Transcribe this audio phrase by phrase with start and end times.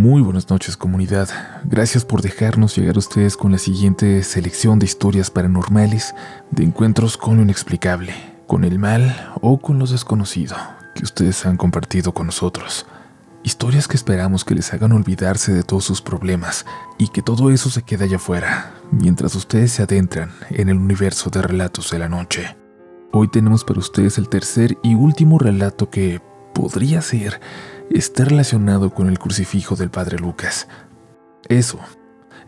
[0.00, 1.28] Muy buenas noches comunidad,
[1.64, 6.14] gracias por dejarnos llegar a ustedes con la siguiente selección de historias paranormales
[6.50, 8.14] de encuentros con lo inexplicable,
[8.46, 10.56] con el mal o con lo desconocido
[10.94, 12.86] que ustedes han compartido con nosotros.
[13.42, 16.64] Historias que esperamos que les hagan olvidarse de todos sus problemas
[16.96, 21.28] y que todo eso se quede allá afuera, mientras ustedes se adentran en el universo
[21.28, 22.56] de relatos de la noche.
[23.12, 26.22] Hoy tenemos para ustedes el tercer y último relato que
[26.54, 27.38] podría ser
[27.98, 30.68] está relacionado con el crucifijo del padre Lucas.
[31.48, 31.80] Eso,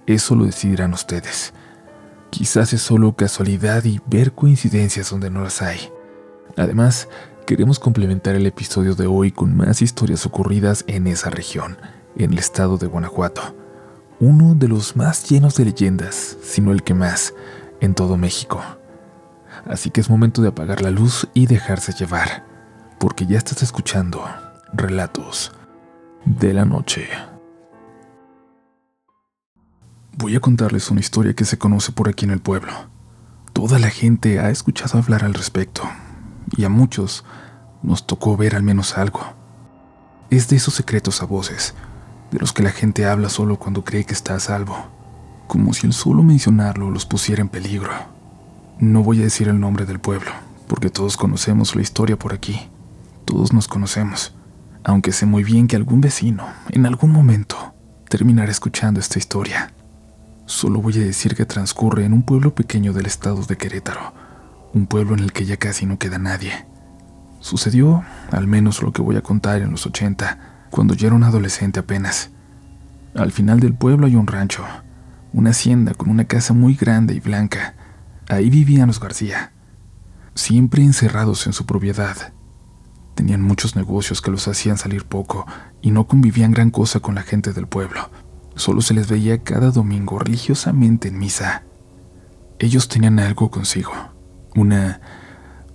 [0.07, 1.53] eso lo decidirán ustedes.
[2.31, 5.91] Quizás es solo casualidad y ver coincidencias donde no las hay.
[6.57, 7.09] Además,
[7.47, 11.77] queremos complementar el episodio de hoy con más historias ocurridas en esa región,
[12.17, 13.57] en el estado de Guanajuato,
[14.21, 17.35] uno de los más llenos de leyendas, si no el que más,
[17.81, 18.63] en todo México.
[19.67, 22.47] Así que es momento de apagar la luz y dejarse llevar,
[22.99, 24.25] porque ya estás escuchando
[24.75, 25.53] Relatos
[26.25, 27.07] de la Noche.
[30.17, 32.73] Voy a contarles una historia que se conoce por aquí en el pueblo.
[33.53, 35.83] Toda la gente ha escuchado hablar al respecto,
[36.57, 37.23] y a muchos
[37.83, 39.21] nos tocó ver al menos algo.
[40.31, 41.75] Es de esos secretos a voces,
[42.31, 44.87] de los que la gente habla solo cuando cree que está a salvo,
[45.49, 47.93] como si el solo mencionarlo los pusiera en peligro.
[48.79, 50.31] No voy a decir el nombre del pueblo,
[50.67, 52.71] porque todos conocemos la historia por aquí.
[53.27, 54.35] Todos nos conocemos
[54.85, 57.75] aunque sé muy bien que algún vecino, en algún momento,
[58.09, 59.73] terminará escuchando esta historia.
[60.47, 64.13] Solo voy a decir que transcurre en un pueblo pequeño del estado de Querétaro,
[64.75, 66.67] un pueblo en el que ya casi no queda nadie.
[67.41, 71.25] Sucedió, al menos lo que voy a contar en los 80, cuando yo era un
[71.25, 72.31] adolescente apenas.
[73.15, 74.65] Al final del pueblo hay un rancho,
[75.33, 77.75] una hacienda con una casa muy grande y blanca.
[78.29, 79.53] Ahí vivían los García,
[80.35, 82.33] siempre encerrados en su propiedad
[83.15, 85.47] Tenían muchos negocios que los hacían salir poco
[85.81, 88.11] y no convivían gran cosa con la gente del pueblo.
[88.55, 91.65] Solo se les veía cada domingo religiosamente en misa.
[92.59, 93.93] Ellos tenían algo consigo,
[94.55, 95.01] una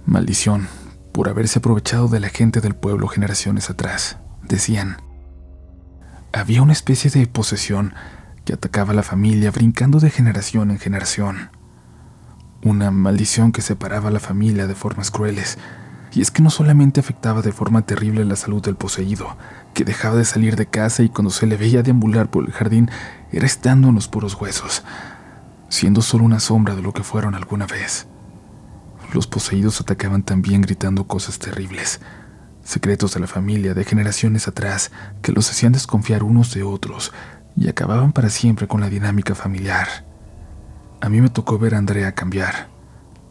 [0.06, 0.68] maldición
[1.12, 4.18] por haberse aprovechado de la gente del pueblo generaciones atrás.
[4.44, 4.98] Decían,
[6.32, 7.94] había una especie de posesión
[8.46, 11.50] que atacaba a la familia brincando de generación en generación.
[12.64, 15.58] Una maldición que separaba a la familia de formas crueles
[16.14, 19.38] y es que no solamente afectaba de forma terrible la salud del poseído,
[19.74, 22.90] que dejaba de salir de casa y cuando se le veía deambular por el jardín
[23.32, 24.84] era estando en los puros huesos,
[25.70, 28.08] siendo solo una sombra de lo que fueron alguna vez.
[29.14, 32.02] Los poseídos atacaban también gritando cosas terribles,
[32.64, 34.92] secretos de la familia de generaciones atrás
[35.22, 37.14] que los hacían desconfiar unos de otros
[37.56, 40.06] y acababan para siempre con la dinámica familiar.
[41.00, 42.70] A mí me tocó ver a Andrea cambiar,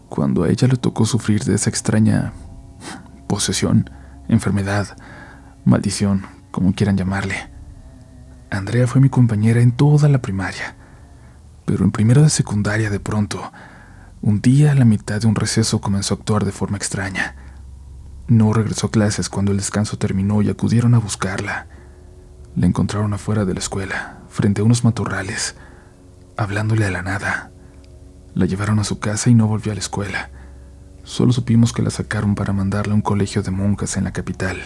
[0.09, 2.33] cuando a ella le tocó sufrir de esa extraña
[3.27, 3.91] posesión,
[4.29, 4.97] enfermedad,
[5.65, 7.51] maldición, como quieran llamarle.
[8.51, 10.77] Andrea fue mi compañera en toda la primaria,
[11.65, 13.53] pero en primero de secundaria de pronto,
[14.23, 17.37] un día a la mitad de un receso comenzó a actuar de forma extraña.
[18.29, 21.67] No regresó a clases cuando el descanso terminó y acudieron a buscarla.
[22.57, 25.57] La encontraron afuera de la escuela, frente a unos matorrales,
[26.37, 27.51] hablándole a la nada.
[28.35, 30.31] La llevaron a su casa y no volvió a la escuela.
[31.07, 34.61] Solo supimos que la sacaron para mandarla a un colegio de monjas en la capital.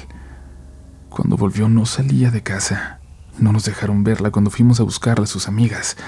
[1.11, 2.99] Cuando volvió no salía de casa.
[3.39, 5.99] No nos dejaron verla cuando fuimos a buscarla a sus amigas.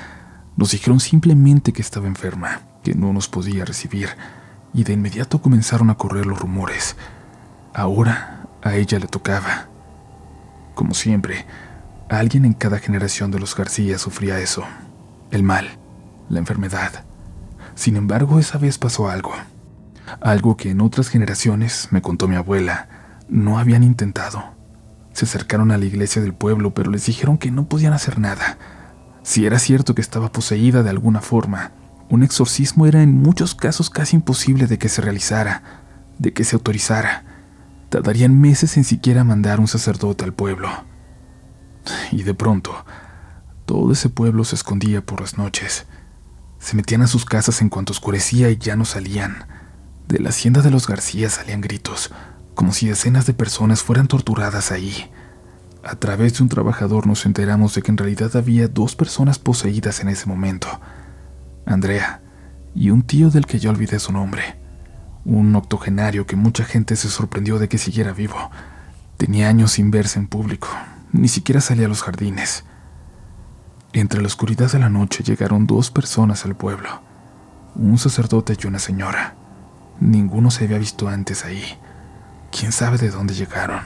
[0.57, 4.09] Nos dijeron simplemente que estaba enferma, que no nos podía recibir,
[4.73, 6.97] y de inmediato comenzaron a correr los rumores.
[7.75, 9.69] Ahora a ella le tocaba.
[10.75, 11.45] Como siempre,
[12.09, 14.65] alguien en cada generación de los García sufría eso,
[15.31, 15.69] el mal,
[16.31, 17.05] la enfermedad.
[17.75, 19.35] Sin embargo, esa vez pasó algo
[20.21, 22.89] algo que en otras generaciones, me contó mi abuela,
[23.29, 24.45] no habían intentado.
[25.13, 28.59] Se acercaron a la iglesia del pueblo, pero les dijeron que no podían hacer nada.
[29.23, 31.73] Si era cierto que estaba poseída de alguna forma,
[32.09, 35.63] un exorcismo era en muchos casos casi imposible de que se realizara,
[36.19, 37.25] de que se autorizara.
[37.89, 40.69] Tardarían meses en siquiera mandar un sacerdote al pueblo.
[42.11, 42.85] Y de pronto,
[43.67, 45.87] todo ese pueblo se escondía por las noches.
[46.59, 49.47] Se metían a sus casas en cuanto oscurecía y ya no salían.
[50.09, 52.11] De la hacienda de los García salían gritos,
[52.55, 55.11] como si decenas de personas fueran torturadas ahí.
[55.83, 60.01] A través de un trabajador nos enteramos de que en realidad había dos personas poseídas
[60.01, 60.69] en ese momento.
[61.67, 62.21] Andrea
[62.75, 64.57] y un tío del que ya olvidé su nombre.
[65.25, 68.51] Un octogenario que mucha gente se sorprendió de que siguiera vivo.
[69.17, 70.69] Tenía años sin verse en público,
[71.13, 72.65] ni siquiera salía a los jardines.
[73.93, 77.03] Entre la oscuridad de la noche llegaron dos personas al pueblo,
[77.75, 79.37] un sacerdote y una señora.
[80.03, 81.63] Ninguno se había visto antes ahí.
[82.51, 83.81] ¿Quién sabe de dónde llegaron?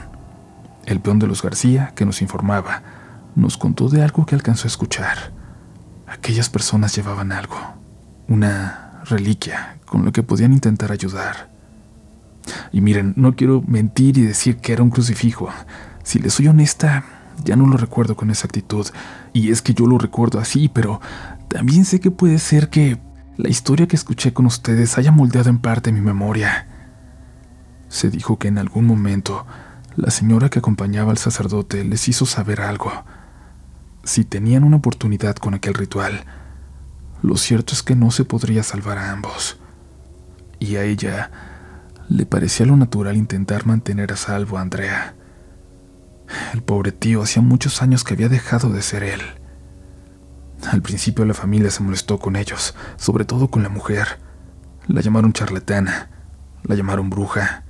[0.86, 2.82] El peón de los García, que nos informaba,
[3.34, 5.32] nos contó de algo que alcanzó a escuchar.
[6.06, 7.58] Aquellas personas llevaban algo,
[8.28, 11.50] una reliquia con lo que podían intentar ayudar.
[12.72, 15.50] Y miren, no quiero mentir y decir que era un crucifijo.
[16.02, 17.04] Si les soy honesta,
[17.44, 18.86] ya no lo recuerdo con exactitud.
[19.34, 20.98] Y es que yo lo recuerdo así, pero
[21.48, 22.96] también sé que puede ser que
[23.36, 26.66] la historia que escuché con ustedes haya moldeado en parte mi memoria.
[27.88, 29.46] Se dijo que en algún momento
[29.94, 32.90] la señora que acompañaba al sacerdote les hizo saber algo.
[34.04, 36.24] Si tenían una oportunidad con aquel ritual,
[37.22, 39.58] lo cierto es que no se podría salvar a ambos.
[40.58, 41.30] Y a ella
[42.08, 45.14] le parecía lo natural intentar mantener a salvo a Andrea.
[46.54, 49.20] El pobre tío hacía muchos años que había dejado de ser él.
[50.70, 54.18] Al principio la familia se molestó con ellos, sobre todo con la mujer.
[54.86, 56.10] La llamaron charlatana,
[56.62, 57.64] la llamaron bruja.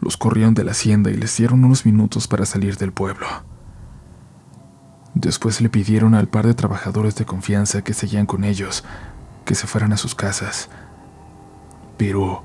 [0.00, 3.26] Los corrieron de la hacienda y les dieron unos minutos para salir del pueblo.
[5.14, 8.84] Después le pidieron al par de trabajadores de confianza que seguían con ellos
[9.44, 10.68] que se fueran a sus casas.
[11.96, 12.44] Pero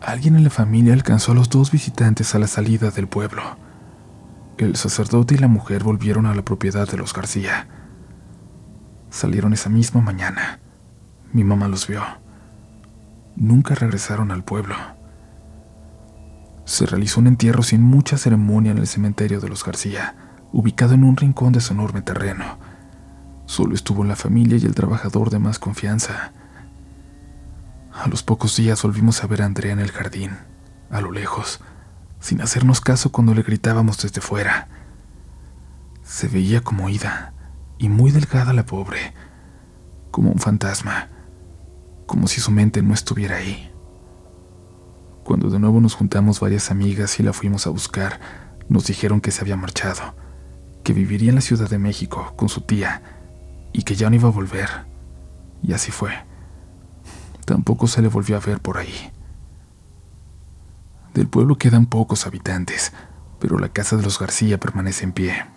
[0.00, 3.42] alguien en la familia alcanzó a los dos visitantes a la salida del pueblo.
[4.56, 7.66] El sacerdote y la mujer volvieron a la propiedad de los García.
[9.14, 10.58] Salieron esa misma mañana.
[11.32, 12.02] Mi mamá los vio.
[13.36, 14.74] Nunca regresaron al pueblo.
[16.64, 20.16] Se realizó un entierro sin mucha ceremonia en el cementerio de los García,
[20.50, 22.58] ubicado en un rincón de su enorme terreno.
[23.46, 26.32] Solo estuvo la familia y el trabajador de más confianza.
[27.92, 30.32] A los pocos días volvimos a ver a Andrea en el jardín,
[30.90, 31.60] a lo lejos
[32.18, 34.66] sin hacernos caso cuando le gritábamos desde fuera.
[36.02, 37.33] Se veía como ida
[37.84, 39.12] y muy delgada la pobre,
[40.10, 41.10] como un fantasma,
[42.06, 43.70] como si su mente no estuviera ahí.
[45.22, 48.20] Cuando de nuevo nos juntamos varias amigas y la fuimos a buscar,
[48.70, 50.16] nos dijeron que se había marchado,
[50.82, 53.02] que viviría en la Ciudad de México con su tía
[53.74, 54.70] y que ya no iba a volver.
[55.62, 56.12] Y así fue.
[57.44, 59.12] Tampoco se le volvió a ver por ahí.
[61.12, 62.94] Del pueblo quedan pocos habitantes,
[63.40, 65.53] pero la casa de los García permanece en pie.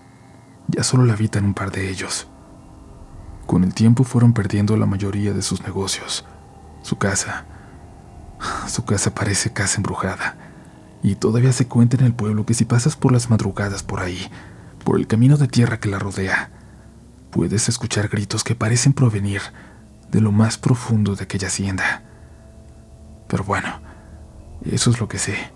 [0.67, 2.27] Ya solo la habitan un par de ellos.
[3.45, 6.25] Con el tiempo fueron perdiendo la mayoría de sus negocios.
[6.81, 7.45] Su casa.
[8.67, 10.37] Su casa parece casa embrujada.
[11.01, 14.29] Y todavía se cuenta en el pueblo que si pasas por las madrugadas por ahí,
[14.83, 16.51] por el camino de tierra que la rodea,
[17.31, 19.41] puedes escuchar gritos que parecen provenir
[20.11, 22.03] de lo más profundo de aquella hacienda.
[23.27, 23.79] Pero bueno,
[24.63, 25.51] eso es lo que sé.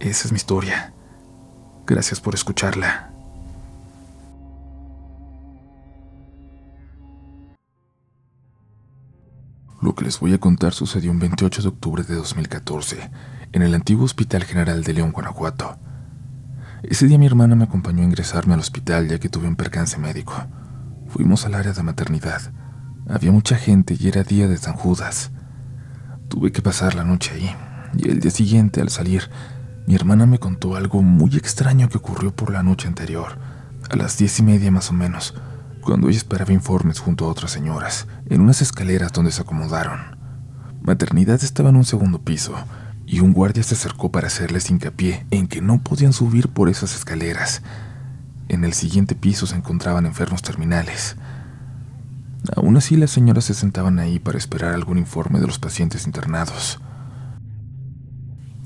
[0.00, 0.92] Esa es mi historia.
[1.86, 3.17] Gracias por escucharla.
[9.80, 13.10] Lo que les voy a contar sucedió un 28 de octubre de 2014
[13.52, 15.78] en el antiguo Hospital General de León, Guanajuato.
[16.82, 19.96] Ese día mi hermana me acompañó a ingresarme al hospital ya que tuve un percance
[19.96, 20.34] médico.
[21.06, 22.52] Fuimos al área de maternidad.
[23.08, 25.30] Había mucha gente y era día de San Judas.
[26.28, 27.54] Tuve que pasar la noche ahí,
[27.96, 29.30] y el día siguiente, al salir,
[29.86, 33.38] mi hermana me contó algo muy extraño que ocurrió por la noche anterior,
[33.88, 35.34] a las diez y media más o menos,
[35.88, 40.18] cuando ella esperaba informes junto a otras señoras, en unas escaleras donde se acomodaron.
[40.82, 42.54] Maternidad estaba en un segundo piso,
[43.06, 46.94] y un guardia se acercó para hacerles hincapié en que no podían subir por esas
[46.94, 47.62] escaleras.
[48.48, 51.16] En el siguiente piso se encontraban enfermos terminales.
[52.54, 56.80] Aún así, las señoras se sentaban ahí para esperar algún informe de los pacientes internados.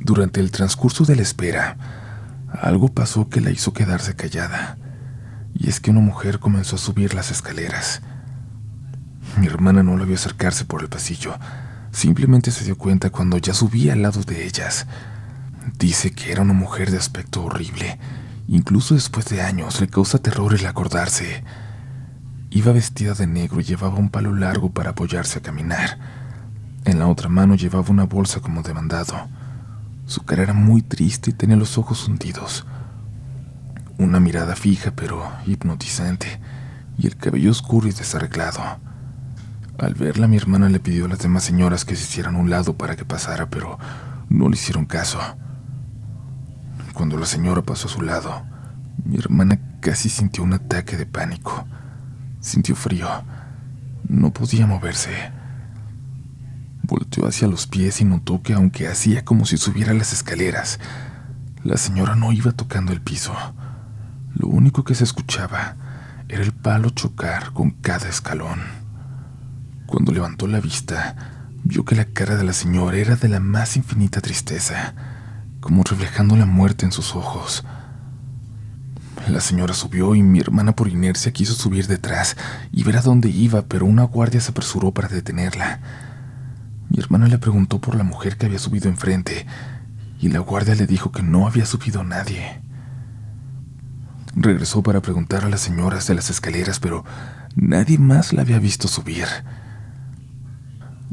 [0.01, 1.77] Durante el transcurso de la espera,
[2.51, 4.77] algo pasó que la hizo quedarse callada,
[5.63, 8.03] y es que una mujer comenzó a subir las escaleras.
[9.39, 11.39] Mi hermana no la vio acercarse por el pasillo,
[11.93, 14.89] simplemente se dio cuenta cuando ya subía al lado de ellas.
[15.79, 18.01] Dice que era una mujer de aspecto horrible,
[18.49, 21.45] incluso después de años le causa terror el acordarse.
[22.51, 25.97] Iba vestida de negro y llevaba un palo largo para apoyarse a caminar.
[26.85, 29.15] En la otra mano llevaba una bolsa como de mandado.
[30.07, 32.67] Su cara era muy triste y tenía los ojos hundidos.
[33.99, 36.41] Una mirada fija pero hipnotizante
[36.99, 38.63] y el cabello oscuro y desarreglado.
[39.79, 42.77] Al verla mi hermana le pidió a las demás señoras que se hicieran un lado
[42.77, 43.79] para que pasara, pero
[44.29, 45.19] no le hicieron caso.
[46.95, 48.45] Cuando la señora pasó a su lado,
[49.05, 51.67] mi hermana casi sintió un ataque de pánico.
[52.41, 53.09] Sintió frío.
[54.09, 55.33] No podía moverse.
[56.83, 60.79] Volteó hacia los pies y notó que aunque hacía como si subiera las escaleras,
[61.65, 63.35] la señora no iba tocando el piso.
[64.35, 65.77] Lo único que se escuchaba
[66.29, 68.61] era el palo chocar con cada escalón.
[69.87, 73.77] Cuando levantó la vista, vio que la cara de la señora era de la más
[73.77, 74.95] infinita tristeza,
[75.61, 77.65] como reflejando la muerte en sus ojos.
[79.29, 82.37] La señora subió y mi hermana por inercia quiso subir detrás
[82.73, 85.81] y ver a dónde iba, pero una guardia se apresuró para detenerla.
[86.89, 89.47] Mi hermana le preguntó por la mujer que había subido enfrente
[90.21, 92.61] y la guardia le dijo que no había subido nadie.
[94.35, 97.05] Regresó para preguntar a las señoras de las escaleras, pero
[97.55, 99.27] nadie más la había visto subir.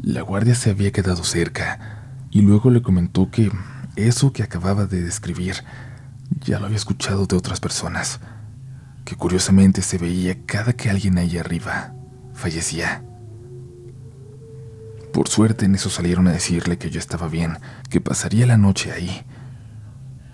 [0.02, 3.52] La guardia se había quedado cerca y luego le comentó que
[3.96, 5.56] eso que acababa de describir
[6.40, 8.20] ya lo había escuchado de otras personas,
[9.04, 11.92] que curiosamente se veía cada que alguien ahí arriba
[12.32, 13.04] fallecía.
[15.12, 17.58] Por suerte en eso salieron a decirle que yo estaba bien,
[17.90, 19.26] que pasaría la noche ahí.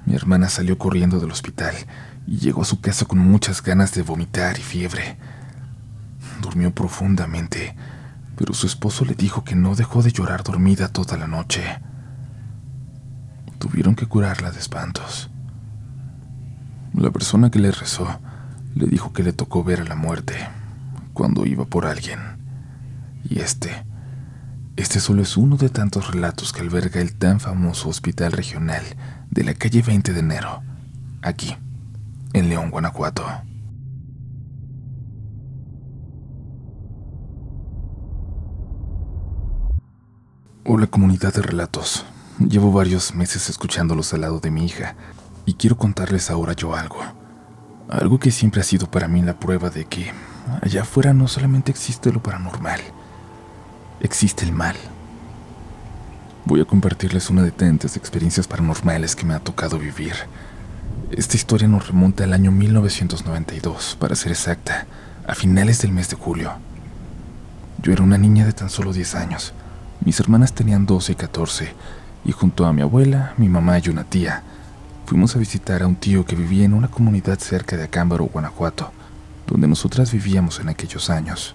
[0.04, 1.74] Mi hermana salió corriendo del hospital
[2.26, 5.16] y llegó a su casa con muchas ganas de vomitar y fiebre.
[6.42, 7.76] Durmió profundamente,
[8.36, 11.62] pero su esposo le dijo que no dejó de llorar dormida toda la noche.
[13.58, 15.30] Tuvieron que curarla de espantos.
[16.94, 18.20] La persona que le rezó
[18.74, 20.34] le dijo que le tocó ver a la muerte
[21.14, 22.20] cuando iba por alguien.
[23.24, 23.70] Y este,
[24.76, 28.82] este solo es uno de tantos relatos que alberga el tan famoso hospital regional
[29.30, 30.62] de la calle 20 de enero,
[31.22, 31.56] aquí,
[32.32, 33.24] en León, Guanajuato.
[40.64, 42.04] Hola comunidad de relatos.
[42.38, 44.96] Llevo varios meses escuchándolos al lado de mi hija,
[45.46, 46.98] y quiero contarles ahora yo algo.
[47.88, 50.10] Algo que siempre ha sido para mí la prueba de que
[50.60, 52.80] allá afuera no solamente existe lo paranormal,
[54.00, 54.76] existe el mal.
[56.44, 60.14] Voy a compartirles una de tantas experiencias paranormales que me ha tocado vivir.
[61.16, 64.86] Esta historia nos remonta al año 1992, para ser exacta,
[65.26, 66.52] a finales del mes de julio.
[67.82, 69.54] Yo era una niña de tan solo 10 años.
[70.04, 71.72] Mis hermanas tenían 12 y 14,
[72.26, 74.42] y junto a mi abuela, mi mamá y una tía,
[75.06, 78.92] fuimos a visitar a un tío que vivía en una comunidad cerca de Acámbaro, Guanajuato,
[79.46, 81.54] donde nosotras vivíamos en aquellos años.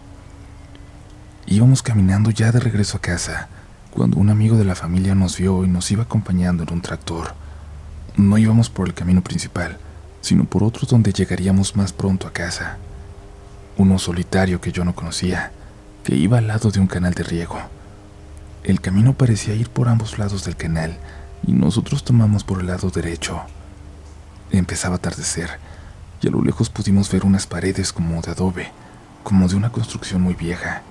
[1.45, 3.47] Íbamos caminando ya de regreso a casa,
[3.91, 7.35] cuando un amigo de la familia nos vio y nos iba acompañando en un tractor.
[8.15, 9.77] No íbamos por el camino principal,
[10.21, 12.77] sino por otro donde llegaríamos más pronto a casa.
[13.77, 15.51] Uno solitario que yo no conocía,
[16.03, 17.59] que iba al lado de un canal de riego.
[18.63, 20.97] El camino parecía ir por ambos lados del canal,
[21.45, 23.41] y nosotros tomamos por el lado derecho.
[24.51, 25.49] Empezaba a atardecer
[26.21, 28.71] y a lo lejos pudimos ver unas paredes como de adobe,
[29.23, 30.83] como de una construcción muy vieja.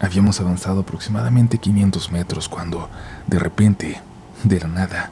[0.00, 2.88] Habíamos avanzado aproximadamente 500 metros cuando,
[3.26, 4.00] de repente,
[4.44, 5.10] de la nada,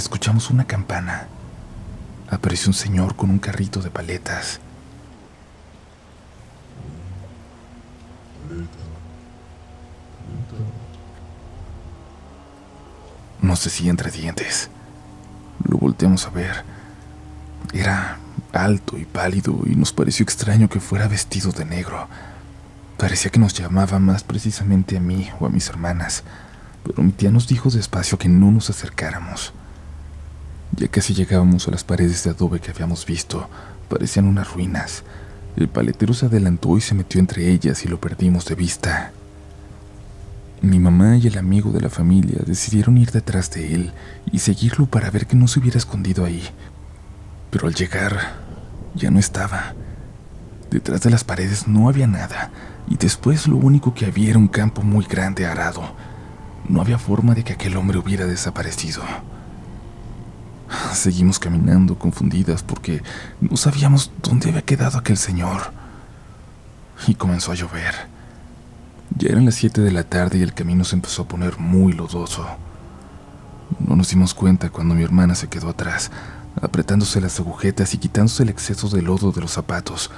[0.00, 1.28] escuchamos una campana.
[2.30, 4.60] Apareció un señor con un carrito de paletas.
[13.42, 14.70] No sé si entre dientes.
[15.64, 16.64] Lo volteamos a ver.
[17.72, 18.18] Era
[18.52, 22.08] alto y pálido y nos pareció extraño que fuera vestido de negro.
[22.96, 26.22] Parecía que nos llamaba más precisamente a mí o a mis hermanas,
[26.84, 29.52] pero mi tía nos dijo despacio que no nos acercáramos.
[30.76, 33.48] Ya casi llegábamos a las paredes de adobe que habíamos visto,
[33.88, 35.02] parecían unas ruinas.
[35.56, 39.12] El paletero se adelantó y se metió entre ellas y lo perdimos de vista.
[40.62, 43.92] Mi mamá y el amigo de la familia decidieron ir detrás de él
[44.30, 46.42] y seguirlo para ver que no se hubiera escondido ahí.
[47.50, 48.34] Pero al llegar,
[48.94, 49.74] ya no estaba.
[50.70, 52.50] Detrás de las paredes no había nada,
[52.88, 55.94] y después lo único que había era un campo muy grande arado.
[56.68, 59.02] No había forma de que aquel hombre hubiera desaparecido.
[60.92, 63.02] Seguimos caminando confundidas porque
[63.40, 65.72] no sabíamos dónde había quedado aquel señor.
[67.06, 67.94] Y comenzó a llover.
[69.16, 71.92] Ya eran las 7 de la tarde y el camino se empezó a poner muy
[71.92, 72.46] lodoso.
[73.78, 76.10] No nos dimos cuenta cuando mi hermana se quedó atrás,
[76.60, 80.10] apretándose las agujetas y quitándose el exceso de lodo de los zapatos,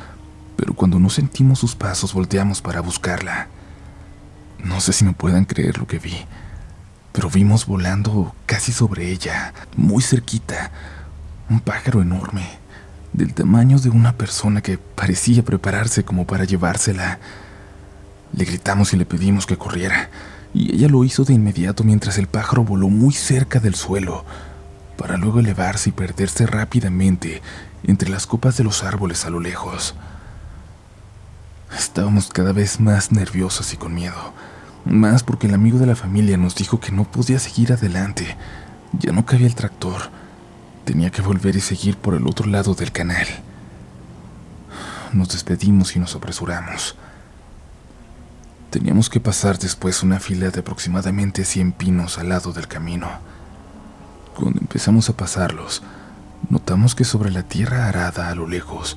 [0.56, 3.49] pero cuando no sentimos sus pasos volteamos para buscarla.
[4.59, 6.16] No sé si me puedan creer lo que vi,
[7.12, 10.71] pero vimos volando casi sobre ella, muy cerquita,
[11.50, 12.47] un pájaro enorme,
[13.12, 17.19] del tamaño de una persona que parecía prepararse como para llevársela.
[18.33, 20.09] Le gritamos y le pedimos que corriera,
[20.54, 24.25] y ella lo hizo de inmediato mientras el pájaro voló muy cerca del suelo,
[24.97, 27.42] para luego elevarse y perderse rápidamente
[27.85, 29.95] entre las copas de los árboles a lo lejos.
[31.76, 34.33] Estábamos cada vez más nerviosos y con miedo,
[34.84, 38.36] más porque el amigo de la familia nos dijo que no podía seguir adelante,
[38.98, 40.10] ya no cabía el tractor,
[40.84, 43.26] tenía que volver y seguir por el otro lado del canal.
[45.12, 46.96] Nos despedimos y nos apresuramos.
[48.70, 53.08] Teníamos que pasar después una fila de aproximadamente 100 pinos al lado del camino.
[54.34, 55.82] Cuando empezamos a pasarlos,
[56.48, 58.96] notamos que sobre la tierra arada a lo lejos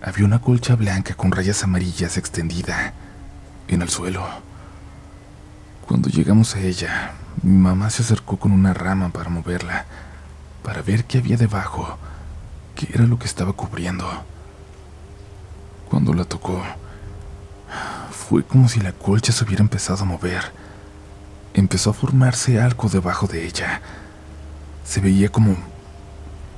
[0.00, 2.94] había una colcha blanca con rayas amarillas extendida
[3.68, 4.26] en el suelo.
[5.86, 7.12] Cuando llegamos a ella,
[7.42, 9.84] mi mamá se acercó con una rama para moverla,
[10.62, 11.98] para ver qué había debajo,
[12.74, 14.06] qué era lo que estaba cubriendo.
[15.90, 16.62] Cuando la tocó,
[18.10, 20.52] fue como si la colcha se hubiera empezado a mover.
[21.52, 23.80] Empezó a formarse algo debajo de ella.
[24.84, 25.56] Se veía como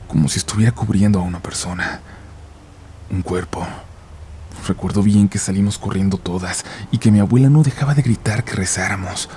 [0.06, 2.00] como si estuviera cubriendo a una persona,
[3.10, 3.66] un cuerpo.
[4.66, 8.54] Recuerdo bien que salimos corriendo todas y que mi abuela no dejaba de gritar que
[8.54, 9.28] rezáramos.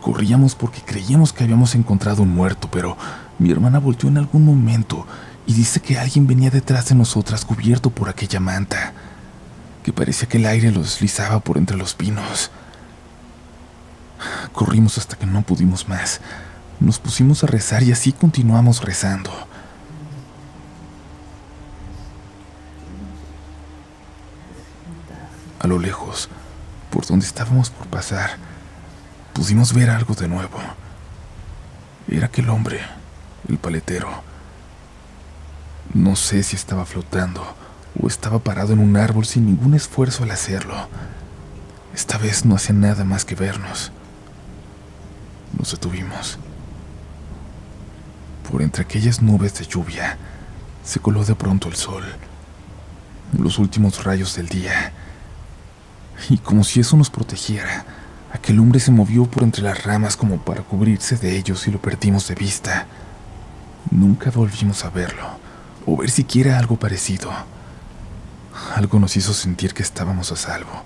[0.00, 2.96] Corríamos porque creíamos que habíamos encontrado un muerto, pero
[3.38, 5.06] mi hermana volteó en algún momento
[5.46, 8.92] y dice que alguien venía detrás de nosotras cubierto por aquella manta,
[9.82, 12.50] que parecía que el aire lo deslizaba por entre los pinos.
[14.52, 16.20] Corrimos hasta que no pudimos más.
[16.78, 19.30] Nos pusimos a rezar y así continuamos rezando.
[25.60, 26.30] A lo lejos,
[26.90, 28.38] por donde estábamos por pasar,
[29.34, 30.58] pudimos ver algo de nuevo.
[32.08, 32.80] Era aquel hombre,
[33.46, 34.08] el paletero.
[35.92, 37.44] No sé si estaba flotando
[38.00, 40.88] o estaba parado en un árbol sin ningún esfuerzo al hacerlo.
[41.94, 43.92] Esta vez no hacía nada más que vernos.
[45.58, 46.38] Nos detuvimos.
[48.50, 50.16] Por entre aquellas nubes de lluvia
[50.82, 52.04] se coló de pronto el sol.
[53.38, 54.94] Los últimos rayos del día
[56.28, 57.84] y como si eso nos protegiera,
[58.32, 61.80] aquel hombre se movió por entre las ramas como para cubrirse de ellos y lo
[61.80, 62.86] perdimos de vista.
[63.90, 65.26] Nunca volvimos a verlo,
[65.86, 67.30] o ver siquiera algo parecido.
[68.74, 70.84] Algo nos hizo sentir que estábamos a salvo,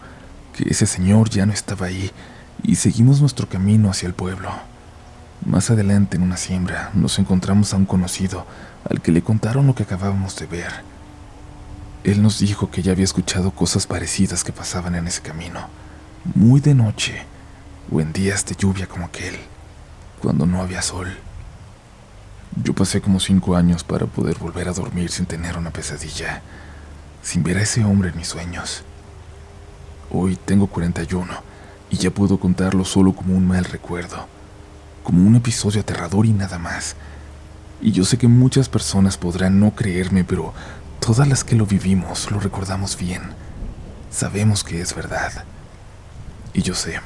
[0.54, 2.10] que ese señor ya no estaba ahí,
[2.62, 4.50] y seguimos nuestro camino hacia el pueblo.
[5.44, 8.46] Más adelante, en una siembra, nos encontramos a un conocido,
[8.88, 10.93] al que le contaron lo que acabábamos de ver.
[12.04, 15.68] Él nos dijo que ya había escuchado cosas parecidas que pasaban en ese camino,
[16.34, 17.22] muy de noche
[17.90, 19.34] o en días de lluvia como aquel,
[20.20, 21.16] cuando no había sol.
[22.62, 26.42] Yo pasé como cinco años para poder volver a dormir sin tener una pesadilla,
[27.22, 28.82] sin ver a ese hombre en mis sueños.
[30.10, 31.26] Hoy tengo 41
[31.88, 34.26] y ya puedo contarlo solo como un mal recuerdo,
[35.02, 36.96] como un episodio aterrador y nada más.
[37.80, 40.52] Y yo sé que muchas personas podrán no creerme, pero
[41.04, 43.20] Todas las que lo vivimos lo recordamos bien.
[44.10, 45.44] Sabemos que es verdad.
[46.54, 46.98] Y yo sé,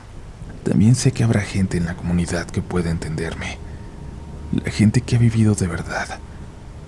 [0.63, 3.59] también sé que habrá gente en la comunidad que pueda entenderme.
[4.53, 6.21] La gente que ha vivido de verdad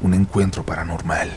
[0.03, 1.33] un encuentro paranormal.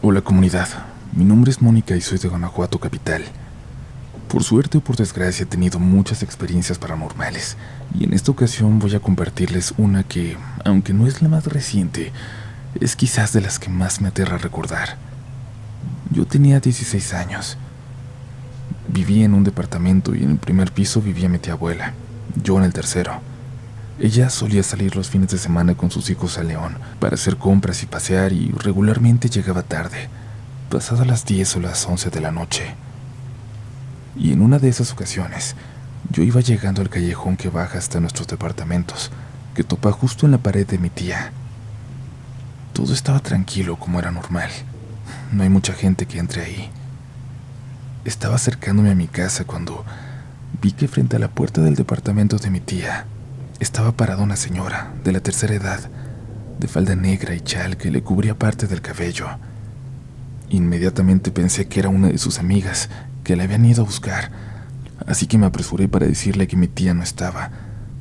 [0.00, 0.68] Hola comunidad,
[1.12, 3.26] mi nombre es Mónica y soy de Guanajuato Capital.
[4.28, 7.56] Por suerte o por desgracia he tenido muchas experiencias paranormales
[7.96, 12.12] y en esta ocasión voy a compartirles una que, aunque no es la más reciente,
[12.80, 14.96] es quizás de las que más me aterra recordar.
[16.10, 17.56] Yo tenía 16 años.
[18.88, 21.94] Vivía en un departamento y en el primer piso vivía mi tía abuela,
[22.42, 23.20] yo en el tercero.
[24.00, 27.84] Ella solía salir los fines de semana con sus hijos a León para hacer compras
[27.84, 30.08] y pasear y regularmente llegaba tarde,
[30.68, 32.74] pasadas las 10 o las 11 de la noche
[34.16, 35.54] y en una de esas ocasiones
[36.10, 39.10] yo iba llegando al callejón que baja hasta nuestros departamentos,
[39.54, 41.32] que topa justo en la pared de mi tía.
[42.72, 44.50] Todo estaba tranquilo como era normal.
[45.32, 46.70] No hay mucha gente que entre ahí.
[48.04, 49.84] Estaba acercándome a mi casa cuando
[50.62, 53.06] vi que frente a la puerta del departamento de mi tía
[53.58, 55.80] estaba parada una señora de la tercera edad,
[56.58, 59.26] de falda negra y chal que le cubría parte del cabello.
[60.50, 62.88] Inmediatamente pensé que era una de sus amigas
[63.26, 64.30] que le habían ido a buscar,
[65.04, 67.50] así que me apresuré para decirle que mi tía no estaba,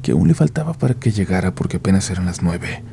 [0.04, 2.84] que aún le faltaba para que llegara porque apenas eran las nueve.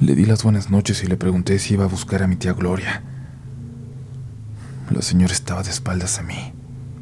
[0.00, 2.54] Le di las buenas noches y le pregunté si iba a buscar a mi tía
[2.54, 3.04] Gloria.
[4.90, 6.52] La señora estaba de espaldas a mí.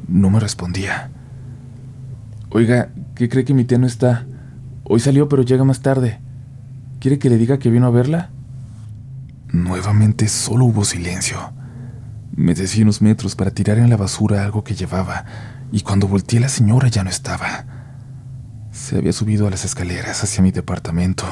[0.07, 1.09] No me respondía.
[2.51, 4.27] Oiga, ¿qué cree que mi tía no está?
[4.83, 6.19] Hoy salió pero llega más tarde.
[6.99, 8.29] ¿Quiere que le diga que vino a verla?
[9.51, 11.64] Nuevamente solo hubo silencio.
[12.35, 15.25] Me desvié unos metros para tirar en la basura algo que llevaba,
[15.71, 17.65] y cuando volteé la señora ya no estaba.
[18.71, 21.25] Se había subido a las escaleras hacia mi departamento.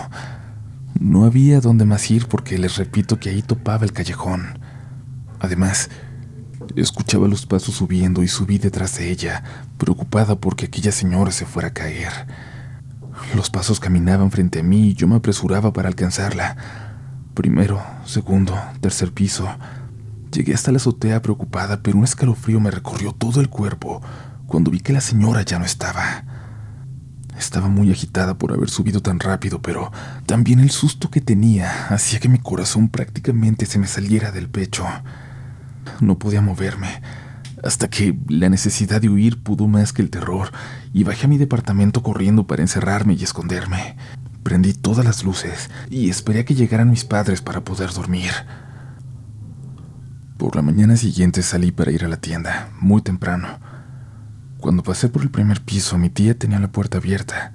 [0.97, 4.59] No había dónde más ir porque les repito que ahí topaba el callejón.
[5.41, 5.89] Además,
[6.77, 9.43] escuchaba los pasos subiendo y subí detrás de ella,
[9.77, 12.13] preocupada porque aquella señora se fuera a caer.
[13.35, 16.55] Los pasos caminaban frente a mí y yo me apresuraba para alcanzarla.
[17.33, 19.49] Primero, segundo, tercer piso.
[20.33, 24.01] Llegué hasta la azotea preocupada, pero un escalofrío me recorrió todo el cuerpo
[24.47, 26.25] cuando vi que la señora ya no estaba.
[27.37, 29.91] estaba muy agitada por haber subido tan rápido, pero
[30.25, 34.87] también el susto que tenía hacía que mi corazón prácticamente se me saliera del pecho.
[35.99, 37.01] No podía moverme,
[37.63, 40.51] hasta que la necesidad de huir pudo más que el terror,
[40.93, 43.97] y bajé a mi departamento corriendo para encerrarme y esconderme.
[44.41, 48.31] Prendí todas las luces y esperé a que llegaran mis padres para poder dormir.
[50.43, 53.47] Por la mañana siguiente salí para ir a la tienda, muy temprano.
[54.57, 57.53] Cuando pasé por el primer piso, mi tía tenía la puerta abierta.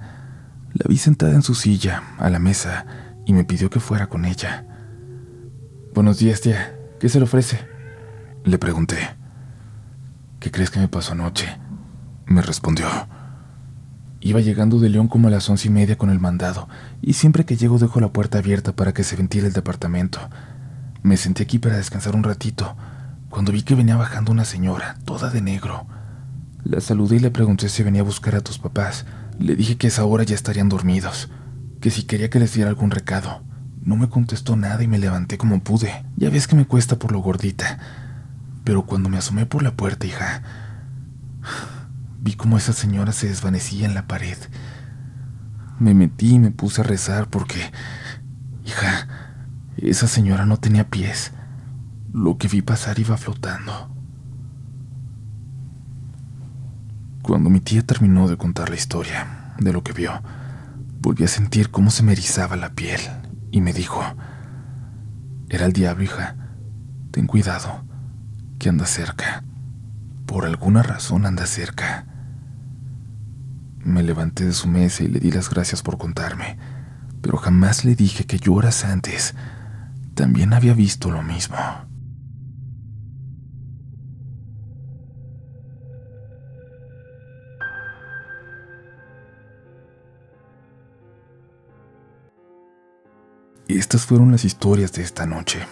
[0.73, 2.87] La vi sentada en su silla, a la mesa,
[3.27, 4.65] y me pidió que fuera con ella.
[5.93, 6.79] Buenos días, tía.
[6.99, 7.59] ¿Qué se le ofrece?
[8.43, 8.97] Le pregunté.
[10.39, 11.59] ¿Qué crees que me pasó anoche?
[12.25, 12.87] Me respondió.
[14.19, 16.67] Iba llegando de León como a las once y media con el mandado,
[17.03, 20.19] y siempre que llego dejo la puerta abierta para que se ventile el departamento.
[21.01, 22.75] Me senté aquí para descansar un ratito,
[23.29, 25.87] cuando vi que venía bajando una señora, toda de negro.
[26.63, 29.05] La saludé y le pregunté si venía a buscar a tus papás.
[29.37, 31.29] Le dije que esa hora ya estarían dormidos,
[31.79, 33.43] que si quería que les diera algún recado.
[33.81, 36.05] No me contestó nada y me levanté como pude.
[36.17, 37.79] Ya ves que me cuesta por lo gordita.
[38.65, 40.43] Pero cuando me asomé por la puerta, hija,
[42.19, 44.37] vi como esa señora se desvanecía en la pared.
[45.79, 47.71] Me metí y me puse a rezar porque,
[48.65, 49.07] hija,
[49.81, 51.31] esa señora no tenía pies.
[52.11, 53.89] Lo que vi pasar iba flotando.
[57.21, 60.21] Cuando mi tía terminó de contar la historia de lo que vio,
[60.99, 62.99] volví a sentir cómo se me erizaba la piel
[63.51, 64.01] y me dijo,
[65.49, 66.35] era el diablo, hija,
[67.11, 67.83] ten cuidado,
[68.57, 69.43] que anda cerca.
[70.25, 72.05] Por alguna razón anda cerca.
[73.79, 76.57] Me levanté de su mesa y le di las gracias por contarme,
[77.21, 79.35] pero jamás le dije que yo antes
[80.19, 81.55] también había visto lo mismo.
[93.69, 95.65] Estas fueron las historias de esta noche.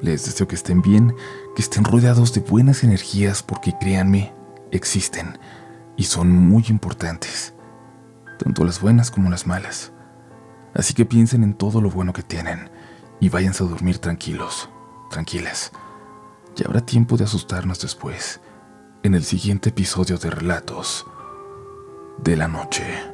[0.00, 1.14] Les deseo que estén bien,
[1.54, 4.32] que estén rodeados de buenas energías porque créanme,
[4.70, 5.38] existen
[5.98, 7.52] y son muy importantes,
[8.38, 9.92] tanto las buenas como las malas.
[10.72, 12.72] Así que piensen en todo lo bueno que tienen
[13.24, 14.68] y váyanse a dormir tranquilos,
[15.08, 15.72] tranquilas.
[16.56, 18.38] Ya habrá tiempo de asustarnos después,
[19.02, 21.06] en el siguiente episodio de Relatos
[22.18, 23.13] de la Noche.